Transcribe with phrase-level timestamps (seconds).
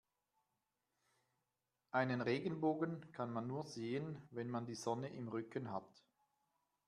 [1.91, 6.01] Einen Regenbogen kann man nur sehen, wenn man die Sonne im Rücken hat.